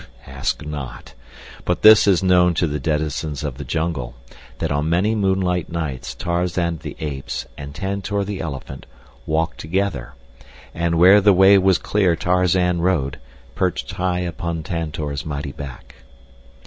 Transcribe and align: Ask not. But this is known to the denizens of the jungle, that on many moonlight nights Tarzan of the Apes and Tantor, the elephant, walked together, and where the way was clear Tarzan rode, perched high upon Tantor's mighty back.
Ask 0.25 0.65
not. 0.65 1.13
But 1.63 1.83
this 1.83 2.07
is 2.07 2.23
known 2.23 2.55
to 2.55 2.65
the 2.65 2.79
denizens 2.79 3.43
of 3.43 3.59
the 3.59 3.63
jungle, 3.63 4.15
that 4.57 4.71
on 4.71 4.89
many 4.89 5.13
moonlight 5.13 5.71
nights 5.71 6.15
Tarzan 6.15 6.73
of 6.73 6.79
the 6.81 6.97
Apes 6.99 7.45
and 7.55 7.75
Tantor, 7.75 8.23
the 8.23 8.41
elephant, 8.41 8.87
walked 9.27 9.59
together, 9.59 10.15
and 10.73 10.97
where 10.97 11.21
the 11.21 11.33
way 11.33 11.55
was 11.59 11.77
clear 11.77 12.15
Tarzan 12.15 12.81
rode, 12.81 13.19
perched 13.53 13.91
high 13.91 14.21
upon 14.21 14.63
Tantor's 14.63 15.23
mighty 15.23 15.51
back. 15.51 15.93